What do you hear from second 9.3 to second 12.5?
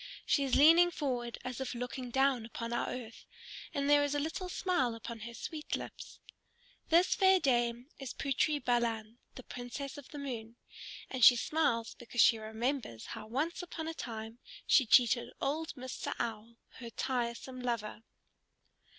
the Princess of the Moon, and she smiles because she